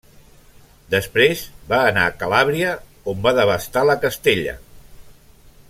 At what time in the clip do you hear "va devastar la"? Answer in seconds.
3.27-3.99